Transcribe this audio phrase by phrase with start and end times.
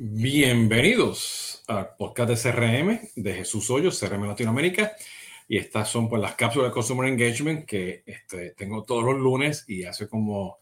[0.00, 4.92] Bienvenidos al podcast de CRM de Jesús Hoyos, CRM Latinoamérica.
[5.48, 9.64] Y estas son pues las cápsulas de Customer Engagement que este, tengo todos los lunes
[9.66, 10.58] y hace como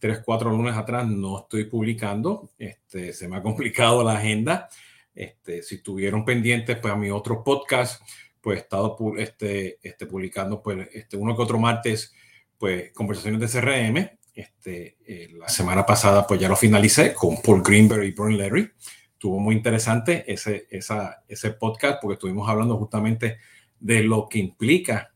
[0.00, 2.50] tres, cuatro lunes atrás no estoy publicando.
[2.58, 4.68] Este, se me ha complicado la agenda.
[5.14, 8.02] Este, si estuvieron pendientes pues a mi otro podcast,
[8.40, 12.12] pues he estado este, este, publicando pues este, uno que otro martes
[12.58, 17.62] pues conversaciones de CRM este, eh, la semana pasada pues ya lo finalicé con Paul
[17.62, 18.70] Greenberg y Brian Larry.
[19.12, 23.38] Estuvo muy interesante ese, esa, ese podcast porque estuvimos hablando justamente
[23.78, 25.12] de lo que implica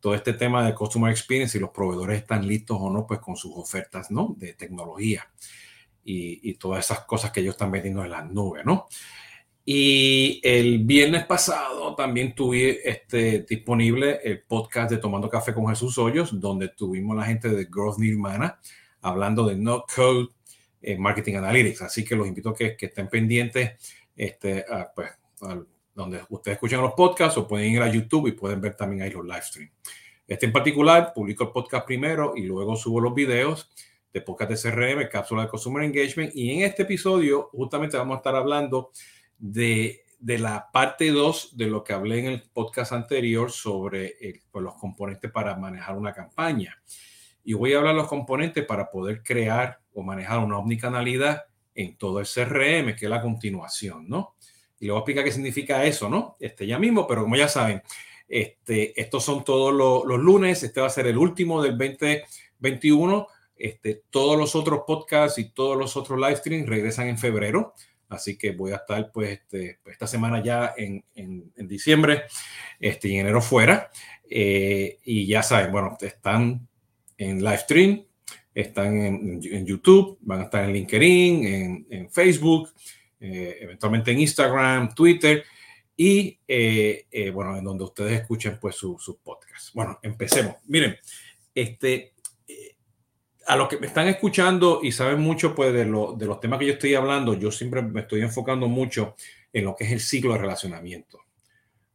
[0.00, 3.36] todo este tema de Customer Experience y los proveedores están listos o no pues con
[3.36, 4.34] sus ofertas ¿no?
[4.36, 5.28] de tecnología
[6.04, 8.64] y, y todas esas cosas que ellos están vendiendo en las nubes.
[8.64, 8.86] ¿no?
[9.64, 15.96] Y el viernes pasado también tuve este, disponible el podcast de Tomando Café con Jesús
[15.98, 18.58] Hoyos, donde tuvimos la gente de Growth Nirvana
[19.02, 20.28] hablando de No Code
[20.80, 21.82] eh, Marketing Analytics.
[21.82, 23.72] Así que los invito a que, estén pendientes
[24.16, 24.64] este,
[24.96, 25.10] pues,
[25.94, 29.10] donde ustedes escuchan los podcasts o pueden ir a YouTube y pueden ver también ahí
[29.10, 29.72] los live streams.
[30.26, 33.70] Este en particular, publico el podcast primero y luego subo los videos
[34.12, 36.34] de podcast de CRM, cápsula de Consumer Engagement.
[36.34, 38.90] Y en este episodio justamente vamos a estar hablando
[39.38, 44.16] de, la parte 2 de lo que hablé en el podcast anterior sobre
[44.50, 46.80] pues, los componentes para manejar una campaña.
[47.44, 51.42] Y voy a hablar de los componentes para poder crear o manejar una omnicanalidad
[51.74, 54.36] en todo el CRM, que es la continuación, ¿no?
[54.78, 56.36] Y le voy a explicar qué significa eso, ¿no?
[56.38, 57.82] Este, ya mismo, pero como ya saben,
[58.28, 63.26] este, estos son todos los, los lunes, este va a ser el último del 2021.
[63.56, 67.74] Este, todos los otros podcasts y todos los otros live streams regresan en febrero.
[68.12, 72.24] Así que voy a estar pues este, esta semana ya en, en, diciembre
[72.78, 73.90] este, en enero fuera.
[74.28, 76.66] Eh, y ya saben, bueno, están
[77.18, 78.04] en live stream,
[78.54, 82.70] están en, en YouTube, van a estar en LinkedIn, en, en Facebook,
[83.20, 85.44] eh, eventualmente en Instagram, Twitter
[85.96, 89.72] y eh, bueno, en donde ustedes escuchen pues sus su podcasts.
[89.74, 90.56] Bueno, empecemos.
[90.66, 90.96] Miren,
[91.54, 92.11] este,
[93.46, 96.66] a los que me están escuchando y saben mucho pues, de, de los temas que
[96.66, 99.14] yo estoy hablando, yo siempre me estoy enfocando mucho
[99.52, 101.20] en lo que es el ciclo de relacionamiento.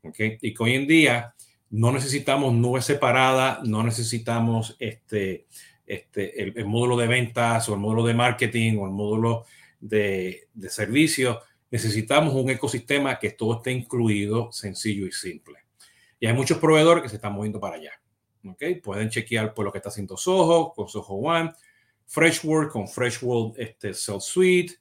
[0.03, 0.38] ¿okay?
[0.41, 1.34] Y que hoy en día
[1.69, 5.47] no necesitamos nubes separadas, no necesitamos este,
[5.85, 9.46] este, el, módulo de ventas o el módulo de marketing o el módulo
[9.79, 11.38] de, de servicios.
[11.69, 15.59] Necesitamos un ecosistema que todo esté incluido, sencillo y simple.
[16.19, 17.91] Y hay muchos proveedores que se están moviendo para allá.
[18.83, 21.51] Pueden chequear por lo que está haciendo Soho con Soho One,
[22.05, 24.75] Freshworld con Freshworld este, Cell Suite,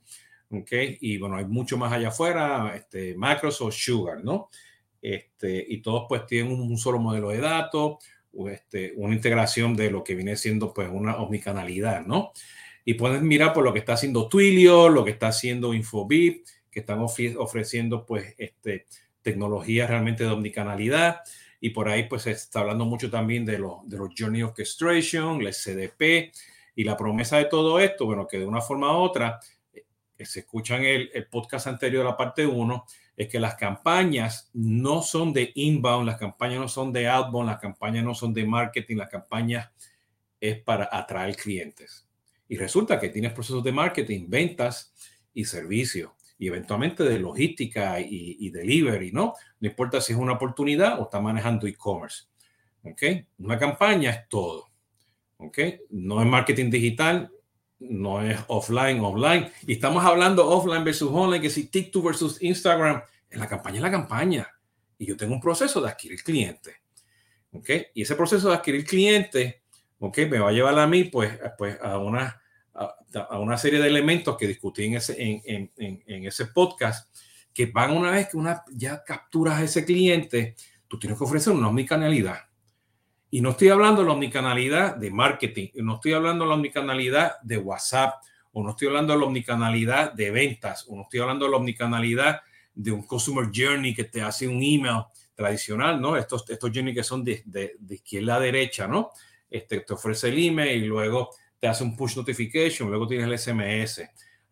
[0.50, 0.98] ¿okay?
[1.00, 4.48] Y bueno, hay mucho más allá afuera, este, Microsoft Sugar, ¿no?
[5.02, 7.96] Este, y todos pues tienen un, solo modelo de datos,
[8.48, 12.32] este, una integración de lo que viene siendo pues una omnicanalidad, ¿no?
[12.84, 16.80] Y pueden mirar por lo que está haciendo Twilio, lo que está haciendo Infobip, que
[16.80, 18.86] están ofreciendo pues este,
[19.26, 21.22] tecnologías realmente de omnicanalidad.
[21.60, 25.42] Y por ahí pues se está hablando mucho también de, los de los Journey Orchestration,
[25.42, 26.32] el CDP
[26.76, 29.40] y la promesa de todo esto, bueno, que de una forma u otra,
[29.72, 29.82] que
[30.22, 32.84] eh, se escuchan el, el podcast anterior, la parte 1,
[33.16, 37.58] es que las campañas no son de inbound, las campañas no son de outbound, las
[37.58, 39.70] campañas no son de marketing, las campañas
[40.38, 42.06] es para atraer clientes.
[42.46, 44.94] Y resulta que tienes procesos de marketing, ventas
[45.34, 49.34] y servicios y eventualmente de logística y, delivery, ¿no?
[49.60, 52.24] No importa si es una oportunidad o está manejando e-commerce.
[52.82, 53.02] ¿Ok?
[53.38, 54.68] Una campaña es todo.
[55.38, 55.58] ¿Ok?
[55.90, 57.30] No es marketing digital,
[57.78, 59.50] no es offline, offline.
[59.66, 63.82] Y estamos hablando offline versus online, que si TikTok versus Instagram, en la campaña es
[63.82, 64.48] la campaña.
[64.98, 66.76] Y yo tengo un proceso de adquirir cliente.
[67.52, 67.70] ¿Ok?
[67.94, 69.62] Y ese proceso de adquirir cliente,
[69.98, 70.18] ¿ok?
[70.30, 72.40] Me va a llevar a mí, pues, pues a una
[72.76, 77.14] a, una serie de elementos que discutí en ese, en, en, en, ese podcast,
[77.52, 80.54] que van una vez que una, ya capturas a ese cliente,
[80.86, 82.40] tú tienes que ofrecer una omnicanalidad.
[83.30, 87.40] Y no estoy hablando de la omnicanalidad de marketing, no estoy hablando de la omnicanalidad
[87.42, 88.14] de WhatsApp,
[88.52, 91.56] o no estoy hablando de la omnicanalidad de ventas, o no estoy hablando de la
[91.56, 92.40] omnicanalidad
[92.74, 95.04] de un customer journey que te hace un email
[95.34, 96.16] tradicional, ¿no?
[96.16, 99.10] Estos, estos journey que son de, de, de izquierda a derecha, ¿no?
[99.50, 103.38] Este, te ofrece el email y luego te hace un push notification, luego tienes el
[103.38, 104.02] SMS.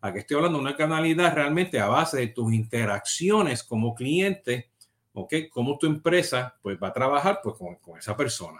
[0.01, 4.71] Aquí estoy hablando de una canalidad realmente a base de tus interacciones como cliente,
[5.13, 5.33] ¿ok?
[5.49, 8.59] Cómo tu empresa pues va a trabajar pues con, con esa persona,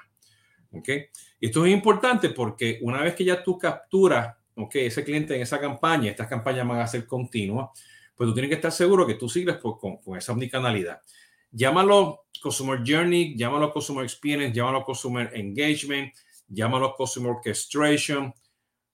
[0.72, 0.90] ¿ok?
[1.40, 4.76] Y esto es importante porque una vez que ya tú capturas, ¿ok?
[4.76, 7.70] Ese cliente en esa campaña, estas campañas van a ser continuas,
[8.16, 11.02] pues tú tienes que estar seguro que tú sigues pues, con, con esa omnicanalidad.
[11.52, 16.14] Llámalo Customer Journey, llámalo Customer Experience, llámalo Customer Engagement,
[16.48, 18.34] llámalo Customer Orchestration,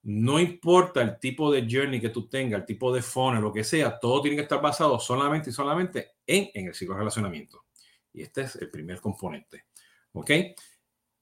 [0.04, 3.62] no importa el tipo de journey que tú tengas, el tipo de funnel, lo que
[3.62, 7.64] sea, todo tiene que estar basado solamente y solamente en, en el ciclo de relacionamiento.
[8.12, 9.66] Y este es el primer componente.
[10.12, 10.30] ¿Ok?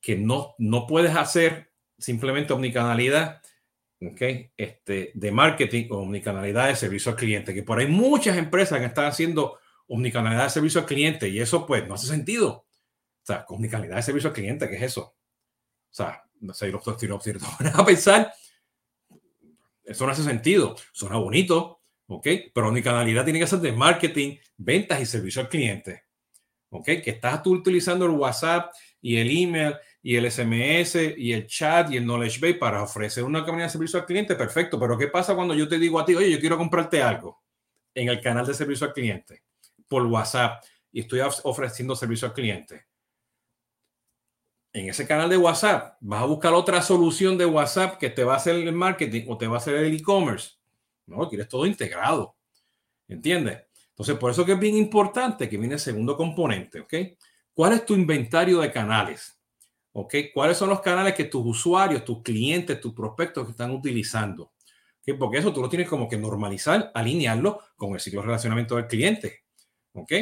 [0.00, 3.43] Que no, no puedes hacer simplemente omnicanalidad
[4.03, 4.23] ¿ok?
[4.56, 7.55] Este, de marketing o omnicanalidad de servicio al cliente.
[7.55, 11.67] Que por ahí muchas empresas que están haciendo omnicanalidad de servicio al cliente y eso
[11.67, 12.67] pues no hace sentido.
[13.23, 15.15] O sea, omnicanalidad de servicio al cliente, ¿qué es eso?
[15.91, 16.87] O sea, no sé, los
[17.75, 18.33] a pensar
[19.91, 20.77] eso no hace sentido.
[20.93, 22.27] Suena bonito, ¿ok?
[22.55, 26.05] Pero mi canalidad tiene que ser de marketing, ventas y servicio al cliente.
[26.69, 26.85] ¿Ok?
[26.85, 31.91] Que estás tú utilizando el WhatsApp y el email y el SMS y el chat
[31.91, 34.79] y el knowledge base para ofrecer una campaña de servicio al cliente, perfecto.
[34.79, 37.43] Pero ¿qué pasa cuando yo te digo a ti, oye, yo quiero comprarte algo
[37.93, 39.43] en el canal de servicio al cliente
[39.89, 40.63] por WhatsApp
[40.93, 42.87] y estoy ofreciendo servicio al cliente?
[44.73, 48.35] En ese canal de WhatsApp, vas a buscar otra solución de WhatsApp que te va
[48.35, 50.53] a hacer el marketing o te va a hacer el e-commerce.
[51.07, 52.37] No, quieres todo integrado.
[53.09, 53.65] ¿Entiendes?
[53.89, 56.95] Entonces, por eso que es bien importante que viene el segundo componente, ¿ok?
[57.53, 59.39] ¿Cuál es tu inventario de canales?
[59.93, 60.15] ¿Ok?
[60.33, 64.53] ¿Cuáles son los canales que tus usuarios, tus clientes, tus prospectos están utilizando?
[65.19, 68.87] Porque eso tú lo tienes como que normalizar, alinearlo con el ciclo de relacionamiento del
[68.87, 69.45] cliente.
[69.95, 70.13] ¿Ok?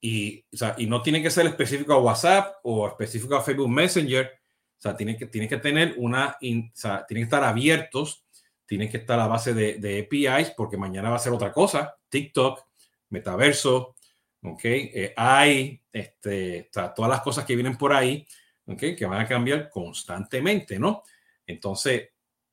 [0.00, 3.68] Y, o sea, y no tiene que ser específico a WhatsApp o específico a Facebook
[3.68, 4.26] Messenger.
[4.26, 8.24] O sea, tiene que, tiene que tener una, o sea, tienen que estar abiertos,
[8.64, 11.96] tienen que estar a base de, APIs, porque mañana va a ser otra cosa.
[12.08, 12.66] TikTok,
[13.10, 13.94] metaverso,
[14.42, 14.64] ¿ok?
[14.64, 18.26] Eh, hay, este, o sea, todas las cosas que vienen por ahí,
[18.66, 18.78] ¿ok?
[18.96, 21.02] Que van a cambiar constantemente, ¿no?
[21.46, 22.08] Entonces,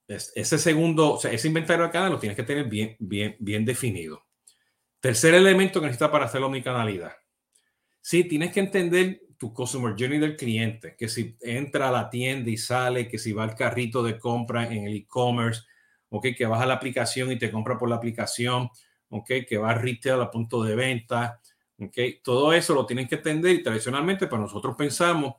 [0.07, 3.63] ese segundo, o sea, ese inventario de canal lo tienes que tener bien, bien, bien
[3.63, 4.25] definido.
[4.99, 7.13] Tercer elemento que necesitas para hacer la omnicanalidad
[8.01, 12.49] Sí, tienes que entender tu customer journey del cliente, que si entra a la tienda
[12.49, 15.61] y sale, que si va al carrito de compra en el e-commerce,
[16.09, 18.69] okay, que baja la aplicación y te compra por la aplicación,
[19.09, 21.39] okay, que va a retail a punto de venta,
[21.77, 25.35] okay, todo eso lo tienes que entender y tradicionalmente para pues, nosotros pensamos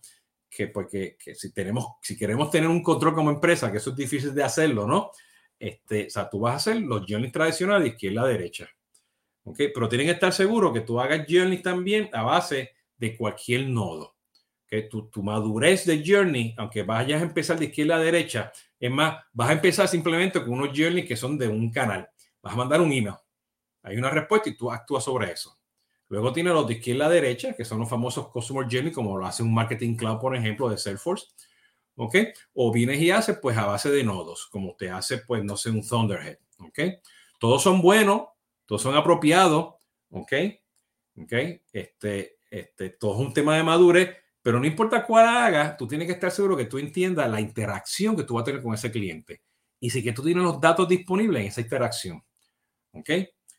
[0.49, 0.72] que
[1.19, 4.44] que si tenemos si queremos tener un control como empresa, que eso es difícil de
[4.44, 5.11] hacerlo, ¿no?
[5.58, 8.69] Este, o sea, tú vas a hacer los journeys tradicionales de izquierda a derecha.
[9.56, 14.17] Pero tienen que estar seguros que tú hagas journey también a base de cualquier nodo.
[14.67, 19.25] que Tu, madurez de journey, aunque vayas a empezar de izquierda a derecha, es más,
[19.33, 22.09] vas a empezar simplemente con unos journeys que son de un canal.
[22.43, 23.17] Vas a mandar un email.
[23.83, 25.59] Hay una respuesta y tú actúas sobre eso.
[26.09, 29.27] Luego tiene los de izquierda a derecha, que son los famosos Customer Journey, como lo
[29.27, 31.27] hace un Marketing Cloud, por ejemplo, de Salesforce.
[31.97, 32.17] ¿Ok?
[32.55, 35.71] O vienes y haces, pues, a base de nodos, como te hace, pues, no sé,
[35.71, 36.39] un Thunderhead.
[36.61, 36.79] ¿Ok?
[37.39, 38.23] Todos son buenos,
[38.69, 39.76] todos son apropiados,
[40.11, 40.32] ¿ok?
[41.23, 41.32] ¿Ok?
[41.73, 46.06] Este, este, todo es un tema de madurez, pero no importa cuál hagas, tú tienes
[46.06, 48.93] que estar seguro que tú entiendas la interacción que tú vas a tener con ese
[48.93, 49.41] cliente
[49.81, 52.23] y si que tú tienes los datos disponibles en esa interacción,
[52.93, 53.09] ¿ok?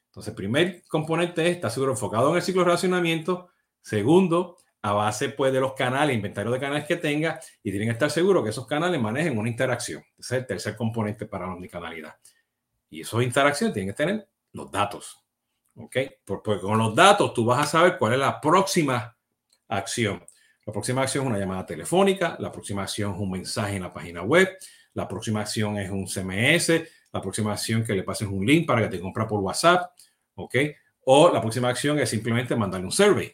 [0.05, 3.49] Entonces, primer componente es estar seguro enfocado en el ciclo de relacionamiento.
[3.81, 7.93] Segundo, a base pues, de los canales, inventario de canales que tenga, y tienen que
[7.93, 10.03] estar seguros que esos canales manejen una interacción.
[10.17, 12.15] Ese es el tercer componente para la omnicanalidad.
[12.91, 15.23] Y esas interacciones tienen que tener los datos.
[15.75, 15.97] ¿Ok?
[16.25, 19.15] Porque con los datos tú vas a saber cuál es la próxima
[19.67, 20.23] acción.
[20.65, 23.93] La próxima acción es una llamada telefónica, la próxima acción es un mensaje en la
[23.93, 24.49] página web,
[24.93, 28.81] la próxima acción es un CMS, la próxima acción que le pases un link para
[28.81, 29.91] que te compra por WhatsApp,
[30.35, 30.55] ¿ok?
[31.05, 33.33] O la próxima acción es simplemente mandarle un survey,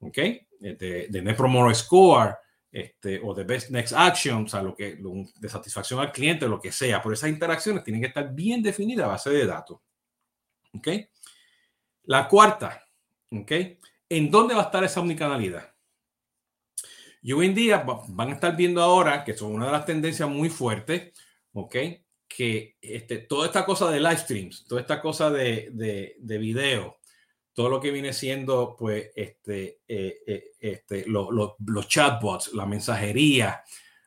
[0.00, 0.18] ¿ok?
[0.58, 2.36] De, de Net Promoter Score,
[2.72, 4.98] este, o de Best Next Action, o sea, lo que,
[5.36, 7.02] de satisfacción al cliente, lo que sea.
[7.02, 9.80] Pero esas interacciones tienen que estar bien definidas a base de datos.
[10.72, 10.88] ¿Ok?
[12.04, 12.86] La cuarta,
[13.30, 13.52] ¿ok?
[14.08, 15.72] ¿En dónde va a estar esa omnicanalidad?
[17.22, 20.28] Y hoy en día van a estar viendo ahora, que son una de las tendencias
[20.28, 21.12] muy fuertes,
[21.52, 21.76] ¿ok?
[22.26, 27.00] Que este, toda esta cosa de live streams, toda esta cosa de, de, de video,
[27.52, 33.62] todo lo que viene siendo, pues, este, eh, eh, este, los chatbots, la mensajería,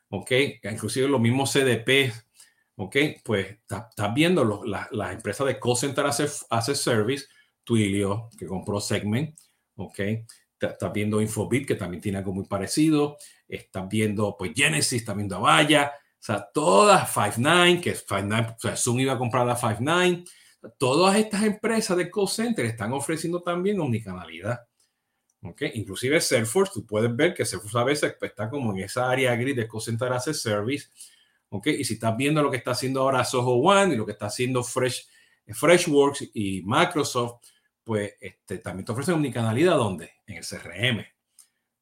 [0.10, 0.32] ¿ok?
[0.63, 2.12] Inclusive los mismos CDP,
[2.75, 2.96] ¿ok?
[3.24, 7.25] Pues estás viendo las empresas de call center as a, service,
[7.63, 9.38] Twilio, que compró Segment,
[9.75, 10.00] ¿ok?
[10.60, 13.18] Estás viendo Infobit, que también tiene algo muy parecido.
[13.48, 15.92] Estás viendo, pues, Genesis, estás viendo Avaya.
[15.96, 20.25] O sea, todas, Five9, que Five9, o sea, Zoom iba a comprar la Five9.
[20.77, 24.62] Todas estas empresas de call center están ofreciendo también omnicanalidad.
[25.42, 25.63] ¿ok?
[25.74, 29.58] Inclusive Salesforce, tú puedes ver que Salesforce a veces está como en esa área gris
[29.58, 30.88] de call center as a service
[31.53, 31.67] ¿ok?
[31.67, 34.25] Y si estás viendo lo que está haciendo ahora Soho One y lo que está
[34.25, 35.07] haciendo Fresh,
[35.48, 37.45] Freshworks y Microsoft,
[37.83, 40.12] pues este, también te ofrecen omnicanalidad, ¿dónde?
[40.25, 41.05] En el CRM.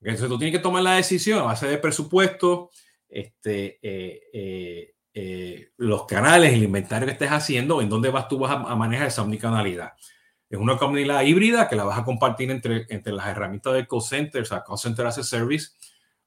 [0.01, 2.71] Entonces tú tienes que tomar la decisión a base de presupuesto,
[3.07, 8.39] este, eh, eh, eh, los canales, el inventario que estés haciendo, en dónde vas tú
[8.39, 9.93] vas a, manejar esa omnicanalidad.
[10.49, 14.01] Es una comunidad híbrida que la vas a compartir entre, entre las herramientas de call
[14.01, 15.69] center, o sea, call center as a service,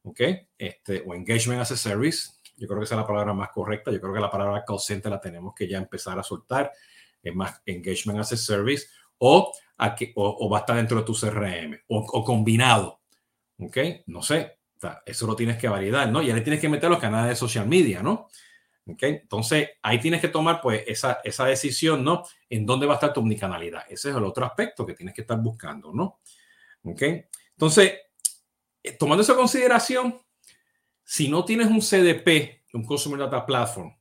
[0.02, 0.20] ¿ok?
[0.56, 2.30] Este, o engagement as a service.
[2.56, 3.90] Yo creo que esa es la palabra más correcta.
[3.90, 6.72] Yo creo que la palabra call center la tenemos que ya empezar a soltar.
[7.22, 8.86] Es más engagement as a service
[9.18, 9.52] o,
[10.16, 13.00] o, va a estar dentro de tu CRM o, o combinado.
[13.58, 13.78] ¿Ok?
[14.06, 14.58] No sé.
[15.06, 16.22] Eso lo tienes que validar, ¿no?
[16.22, 18.28] Y ahí tienes que meter los canales de social media, ¿no?
[18.86, 19.20] ¿Okay?
[19.22, 22.24] Entonces, ahí tienes que tomar pues esa, esa decisión, ¿no?
[22.50, 23.84] En dónde va a estar tu omnicanalidad.
[23.88, 26.20] Ese es el otro aspecto que tienes que estar buscando, ¿no?
[26.82, 27.02] ¿Ok?
[27.52, 27.94] Entonces,
[28.82, 30.20] eh, tomando esa consideración,
[31.04, 33.94] si no tienes un CDP, un Consumer Data Platform,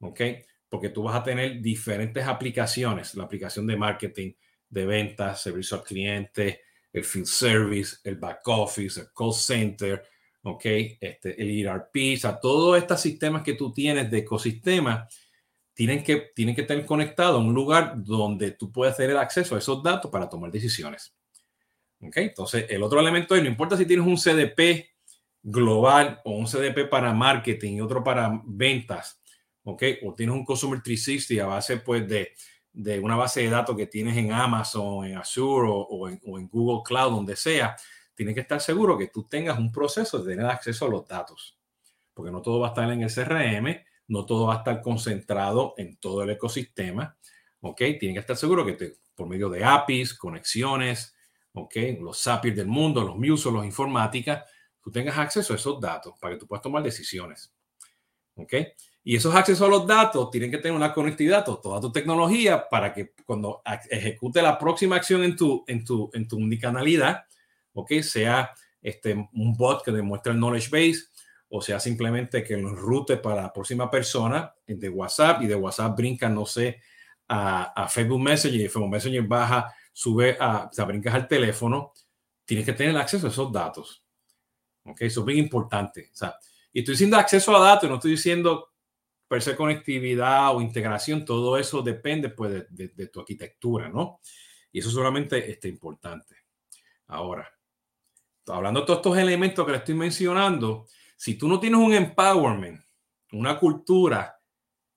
[0.00, 0.20] ¿ok?
[0.68, 4.32] Porque tú vas a tener diferentes aplicaciones, la aplicación de marketing,
[4.68, 6.60] de ventas, servicio al cliente,
[6.92, 10.04] el field service, el back office, el call center,
[10.42, 10.64] ¿ok?
[11.00, 15.08] Este, el ERP, o sea, todos estos sistemas que tú tienes de ecosistema
[15.74, 19.58] tienen que, tienen que estar conectados a un lugar donde tú puedas tener acceso a
[19.58, 21.14] esos datos para tomar decisiones.
[22.00, 22.16] ¿Ok?
[22.18, 24.90] Entonces, el otro elemento es, no importa si tienes un CDP
[25.42, 29.20] global o un CDP para marketing y otro para ventas,
[29.64, 29.82] ¿ok?
[30.04, 32.32] O tienes un Consumer 360 a base, pues, de,
[32.72, 37.12] de una base de datos que tienes en Amazon, en Azure o, en, Google Cloud,
[37.12, 37.76] donde sea,
[38.14, 41.58] tienes que estar seguro que tú tengas un proceso de tener acceso a los datos,
[42.14, 45.74] porque no todo va a estar en el CRM, no todo va a estar concentrado
[45.76, 47.16] en todo el ecosistema,
[47.60, 47.78] ¿ok?
[47.98, 51.14] Tienes que estar seguro que por medio de APIs, conexiones,
[51.52, 51.74] ¿ok?
[52.00, 54.44] Los APIs del mundo, los MUSOs, los informática,
[54.82, 57.52] tú tengas acceso a esos datos para que tú puedas tomar decisiones,
[58.34, 58.54] ¿ok?
[59.02, 62.68] Y esos accesos a los datos tienen que tener una conectividad a toda tu tecnología
[62.68, 67.24] para que cuando ejecute la próxima acción en tu, en tu, en tu unicanalidad,
[67.72, 67.92] ¿ok?
[68.02, 68.50] Sea
[68.82, 71.10] este, un bot que demuestre el knowledge base
[71.52, 75.96] o sea simplemente que lo rute para la próxima persona de WhatsApp y de WhatsApp
[75.96, 76.80] brinca, no sé,
[77.28, 81.92] a, Facebook Messenger y Facebook Messenger baja, sube a, o sea, brincas al teléfono,
[82.44, 84.04] tienes que tener acceso a esos datos.
[84.84, 85.02] ¿Ok?
[85.02, 86.10] Eso es bien importante.
[86.12, 86.36] O sea,
[86.72, 88.70] y estoy diciendo acceso a datos, no estoy diciendo
[89.26, 94.20] per se conectividad o integración, todo eso depende pues de, de, tu arquitectura, ¿no?
[94.72, 96.34] Y eso solamente es este, importante.
[97.06, 97.48] Ahora,
[98.46, 102.80] hablando de todos estos elementos que le estoy mencionando, si tú no tienes un empowerment,
[103.30, 104.40] una cultura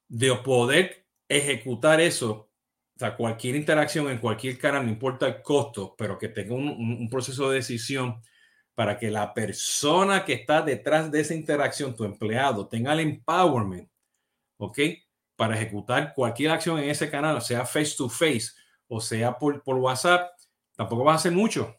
[0.08, 2.50] de poder ejecutar eso,
[2.96, 6.70] o sea, cualquier interacción en cualquier canal, no importa el costo, pero que tenga un,
[6.70, 8.22] un, proceso de decisión
[8.76, 13.90] para que la persona que está detrás de esa interacción, tu empleado, tenga el empowerment,
[14.58, 14.80] ¿ok?
[15.36, 18.52] Para ejecutar cualquier acción en ese canal, sea face to face
[18.88, 20.32] o sea por, por WhatsApp,
[20.76, 21.76] tampoco va a hacer mucho.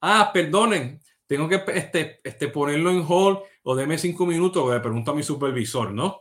[0.00, 5.10] Ah, perdonen, tengo que este, este, ponerlo en hold o deme cinco minutos, le pregunto
[5.10, 6.20] a mi supervisor, ¿no?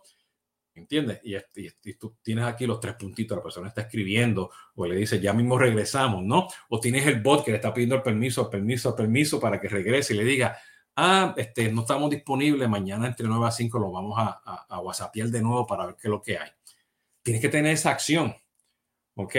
[0.75, 1.21] ¿Entiendes?
[1.23, 5.21] Y, y, tú tienes aquí los tres puntitos, la persona está escribiendo o le dice,
[5.21, 6.47] ya mismo regresamos, ¿no?
[6.69, 9.59] O tienes el bot que le está pidiendo el permiso, el permiso, el permiso para
[9.59, 10.57] que regrese y le diga,
[10.97, 14.79] ah, este, no estamos disponibles, mañana entre 9 a 5 lo vamos a, a, a
[14.81, 16.49] WhatsAppear de nuevo para ver qué es lo que hay.
[17.23, 18.35] Tienes que tener esa acción,
[19.15, 19.35] ¿ok?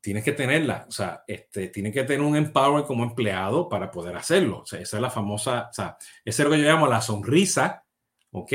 [0.00, 4.16] tienes que tenerla, o sea, este, tienes que tener un empowerment como empleado para poder
[4.16, 4.60] hacerlo.
[4.60, 7.84] O sea, esa es la famosa, o sea, es lo que yo llamo la sonrisa,
[8.30, 8.52] ¿ok?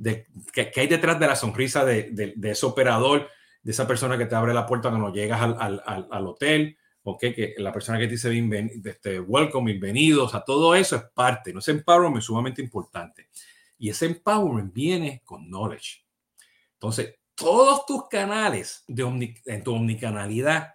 [0.00, 0.26] De,
[0.76, 3.28] hay detrás de la sonrisa de, de, ese operador,
[3.62, 7.20] de esa persona que te abre la puerta cuando llegas al, al, al, hotel, ¿ok?
[7.20, 8.30] Que la persona que te dice
[8.82, 11.58] este, welcome, bienvenido, o sea, todo eso es parte, ¿no?
[11.58, 13.28] Ese empowerment es sumamente importante.
[13.76, 16.06] Y ese empowerment viene con knowledge.
[16.72, 20.70] Entonces, todos tus canales de en tu omnicanalidad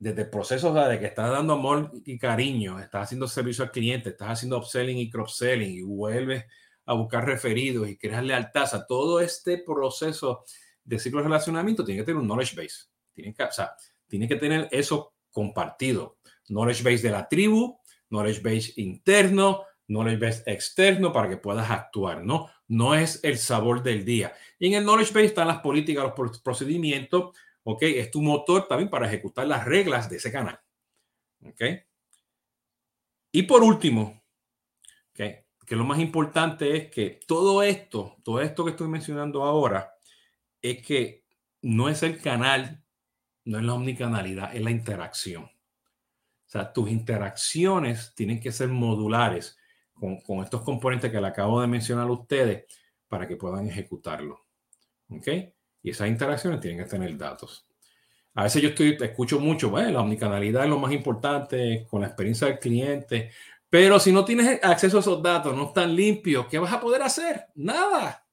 [0.00, 4.30] desde el de que estás dando amor y cariño, estás haciendo servicio al cliente, estás
[4.30, 6.44] haciendo upselling y cross-selling y vuelves
[6.88, 10.44] a buscar referidos y creas lealtad, a todo este proceso
[10.82, 12.86] de ciclo de relacionamiento tiene que tener un knowledge base.
[13.12, 13.48] Tiene que, o
[14.06, 16.16] tiene que tener eso compartido.
[16.46, 17.78] Knowledge base de la tribu,
[18.08, 22.48] knowledge base interno, knowledge base externo para que puedas actuar, ¿no?
[22.68, 24.34] No es el sabor del día.
[24.58, 27.82] Y en el knowledge base están las políticas, los procedimientos, ¿ok?
[27.82, 30.58] Es tu motor también para ejecutar las reglas de ese canal,
[31.44, 31.62] ¿ok?
[33.30, 34.22] Y por último.
[35.68, 39.92] Que lo más importante es que todo esto, todo esto que estoy mencionando ahora,
[40.62, 41.24] es que
[41.62, 42.82] no es el canal,
[43.44, 45.44] no es la omnicanalidad, es la interacción.
[45.44, 49.58] O sea, tus interacciones tienen que ser modulares
[49.92, 52.64] con, con, estos componentes que le acabo de mencionar a ustedes
[53.06, 54.46] para que puedan ejecutarlo.
[55.10, 55.28] ¿Ok?
[55.82, 57.68] Y esas interacciones tienen que tener datos.
[58.34, 62.06] A veces yo estoy, escucho mucho, bueno, la omnicanalidad es lo más importante con la
[62.06, 63.32] experiencia del cliente,
[63.70, 67.02] pero si no tienes acceso a esos datos, no están limpios, ¿qué vas a poder
[67.02, 67.46] hacer?
[67.54, 68.26] Nada.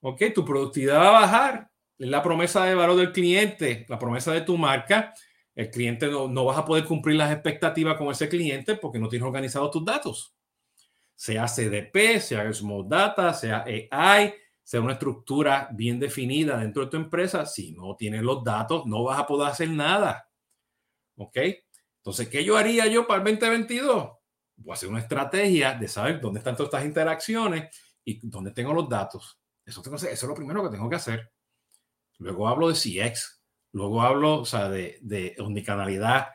[0.00, 1.70] Ok, tu productividad va a bajar.
[1.98, 5.14] Es la promesa de valor del cliente, la promesa de tu marca.
[5.54, 9.08] El cliente no, no vas a poder cumplir las expectativas con ese cliente porque no
[9.08, 10.34] tienes organizados tus datos.
[11.14, 16.96] Sea CDP, sea Small Data, sea AI, sea una estructura bien definida dentro de tu
[16.96, 17.44] empresa.
[17.44, 20.26] Si no tienes los datos, no vas a poder hacer nada.
[21.16, 21.36] ¿Ok?
[22.00, 24.10] Entonces, ¿qué yo haría yo para el 2022?
[24.56, 28.72] Voy a hacer una estrategia de saber dónde están todas estas interacciones y dónde tengo
[28.72, 29.38] los datos.
[29.64, 31.30] Eso, es lo primero que tengo que hacer.
[32.18, 33.42] Luego hablo de CX,
[33.72, 36.28] luego hablo o sea, de, de omnicanalidad,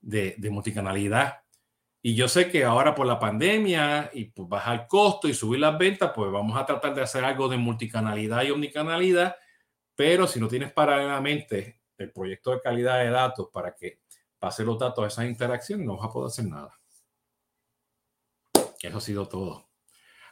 [0.00, 1.38] de, de multicanalidad.
[2.02, 5.78] Y yo sé que ahora por la pandemia y por bajar costo y subir las
[5.78, 9.36] ventas, pues vamos a tratar de hacer algo de multicanalidad y omnicanalidad.
[9.94, 14.01] Pero si no tienes paralelamente el proyecto de calidad de datos para que
[14.42, 16.76] pase los datos a esas interacciones, no vas a poder hacer nada.
[18.82, 19.68] Eso ha sido todo.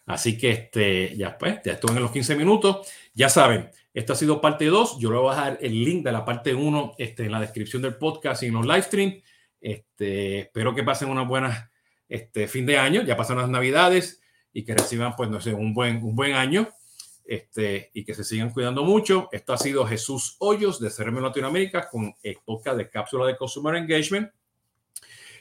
[0.04, 2.88] Así que este, ya pues, ya estuve en los 15 minutos.
[3.14, 4.98] Ya saben, esta ha sido parte 2.
[4.98, 7.82] Yo le voy a dejar el link de la parte 1 este, en la descripción
[7.82, 9.22] del podcast y en los live stream.
[9.60, 11.70] Este, espero que pasen una buena
[12.08, 13.02] este, fin de año.
[13.02, 14.20] Ya pasan las navidades
[14.52, 16.68] y que reciban, pues, no sé, un buen, un buen año.
[17.30, 19.28] Este, y que se sigan cuidando mucho.
[19.30, 23.76] Esto ha sido Jesús Hoyos de CRM Latinoamérica con el podcast de Cápsula de Consumer
[23.76, 24.32] Engagement,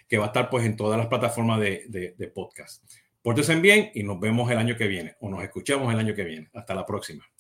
[0.08, 2.84] que va a estar pues en todas las plataformas de, podcast.
[3.24, 6.26] Pórtense bien y nos vemos el año que viene o nos escuchamos el año que
[6.26, 6.52] viene.
[6.54, 7.26] Hasta la próxima.